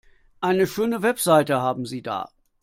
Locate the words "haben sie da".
1.51-2.27